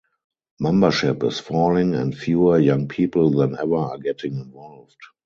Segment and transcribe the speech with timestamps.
[0.59, 4.97] Membership is falling, and fewer young people than ever are getting involved.